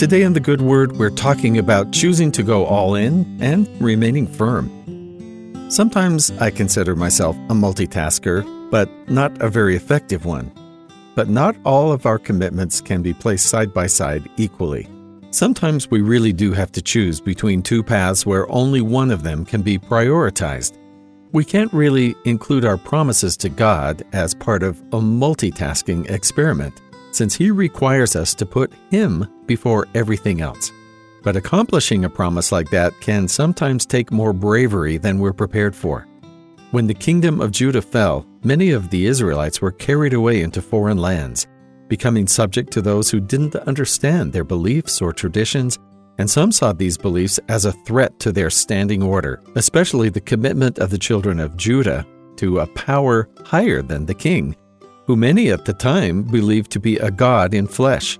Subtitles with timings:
[0.00, 4.26] Today in the Good Word, we're talking about choosing to go all in and remaining
[4.26, 4.70] firm.
[5.70, 10.50] Sometimes I consider myself a multitasker, but not a very effective one.
[11.14, 14.88] But not all of our commitments can be placed side by side equally.
[15.32, 19.44] Sometimes we really do have to choose between two paths where only one of them
[19.44, 20.78] can be prioritized.
[21.32, 26.80] We can't really include our promises to God as part of a multitasking experiment
[27.12, 30.72] since He requires us to put Him before everything else.
[31.22, 36.06] But accomplishing a promise like that can sometimes take more bravery than we're prepared for.
[36.70, 40.98] When the kingdom of Judah fell, many of the Israelites were carried away into foreign
[40.98, 41.46] lands,
[41.88, 45.78] becoming subject to those who didn't understand their beliefs or traditions,
[46.18, 50.78] and some saw these beliefs as a threat to their standing order, especially the commitment
[50.78, 54.54] of the children of Judah to a power higher than the king,
[55.10, 58.16] who many at the time believed to be a god in flesh.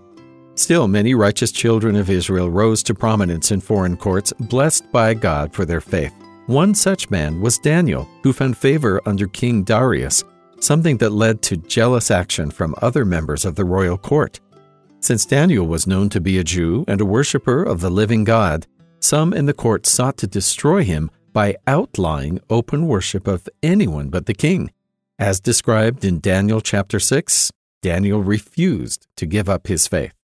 [0.56, 5.54] Still, many righteous children of Israel rose to prominence in foreign courts, blessed by God
[5.54, 6.12] for their faith.
[6.46, 10.24] One such man was Daniel, who found favor under King Darius,
[10.58, 14.40] something that led to jealous action from other members of the royal court.
[14.98, 18.66] Since Daniel was known to be a Jew and a worshiper of the living God,
[18.98, 24.26] some in the court sought to destroy him by outlawing open worship of anyone but
[24.26, 24.72] the king.
[25.20, 30.14] As described in Daniel chapter 6, Daniel refused to give up his faith.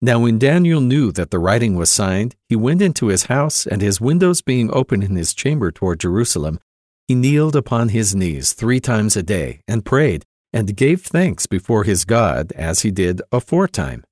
[0.00, 3.82] Now, when Daniel knew that the writing was signed, he went into his house, and
[3.82, 6.58] his windows being open in his chamber toward Jerusalem,
[7.06, 11.84] he kneeled upon his knees three times a day, and prayed, and gave thanks before
[11.84, 14.04] his God, as he did aforetime.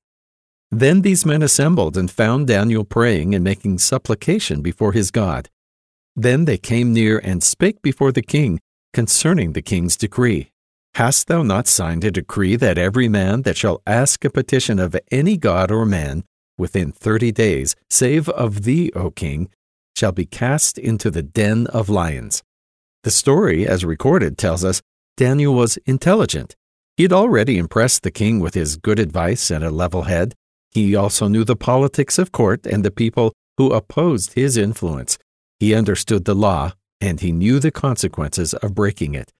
[0.70, 5.48] Then these men assembled and found Daniel praying and making supplication before his God.
[6.14, 8.60] Then they came near and spake before the king,
[8.94, 10.50] concerning the king's decree.
[10.94, 14.96] Hast thou not signed a decree that every man that shall ask a petition of
[15.10, 16.24] any god or man
[16.56, 19.50] within thirty days, save of thee, O king,
[19.96, 22.44] shall be cast into the den of lions?
[23.02, 24.80] The story, as recorded, tells us
[25.16, 26.54] Daniel was intelligent.
[26.96, 30.34] He had already impressed the king with his good advice and a level head.
[30.70, 35.18] He also knew the politics of court and the people who opposed his influence.
[35.58, 39.32] He understood the law and he knew the consequences of breaking it.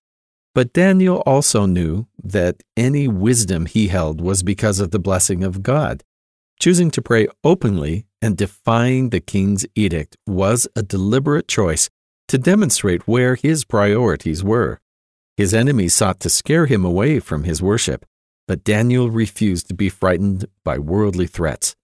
[0.53, 5.61] But Daniel also knew that any wisdom he held was because of the blessing of
[5.61, 6.03] God.
[6.59, 11.89] Choosing to pray openly and defying the king's edict was a deliberate choice
[12.29, 14.79] to demonstrate where his priorities were.
[15.35, 18.05] His enemies sought to scare him away from his worship,
[18.47, 21.75] but Daniel refused to be frightened by worldly threats.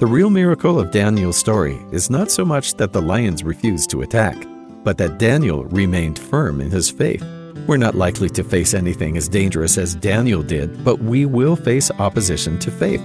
[0.00, 4.00] The real miracle of Daniel's story is not so much that the lions refused to
[4.00, 4.46] attack,
[4.82, 7.22] but that Daniel remained firm in his faith.
[7.66, 11.90] We're not likely to face anything as dangerous as Daniel did, but we will face
[11.98, 13.02] opposition to faith.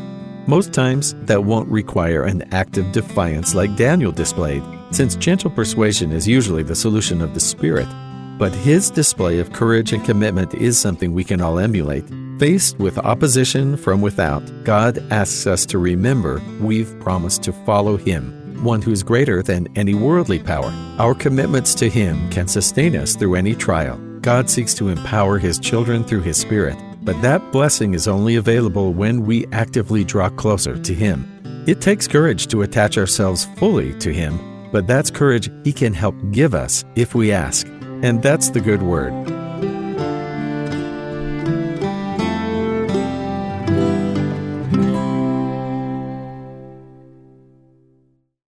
[0.47, 6.25] Most times, that won't require an active defiance like Daniel displayed, since gentle persuasion is
[6.25, 7.89] usually the solution of the Spirit.
[8.37, 12.05] But his display of courage and commitment is something we can all emulate.
[12.39, 18.61] Faced with opposition from without, God asks us to remember we've promised to follow Him,
[18.61, 20.69] one who is greater than any worldly power.
[20.99, 23.97] Our commitments to Him can sustain us through any trial.
[24.19, 28.91] God seeks to empower His children through His Spirit, but that blessing is only available
[28.91, 31.63] when we actively draw closer to Him.
[31.67, 36.15] It takes courage to attach ourselves fully to Him, but that's courage He can help
[36.31, 37.65] give us if we ask.
[38.03, 39.34] And that's the good word.